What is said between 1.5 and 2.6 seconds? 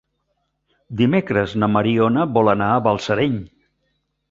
na Mariona vol